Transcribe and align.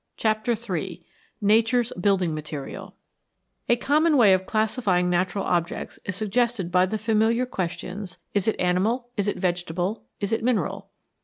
CHAPTER 0.17 0.53
III 0.53 1.05
NATURE'S 1.41 1.93
BUILDING 1.95 2.33
MATERIAL 2.33 2.95
A 3.69 3.75
COMMON 3.75 4.17
way 4.17 4.33
of 4.33 4.47
classifying 4.47 5.11
natural 5.11 5.43
objects 5.43 5.99
is 6.05 6.15
suggested 6.15 6.71
by 6.71 6.87
the 6.87 6.97
familiar 6.97 7.45
questions" 7.45 8.17
Is 8.33 8.47
it 8.47 8.59
animal?"" 8.59 9.09
Is 9.15 9.27
it 9.27 9.37
vegetable?"" 9.37 10.01
Is 10.19 10.31
it 10.31 10.43
mineral 10.43 10.89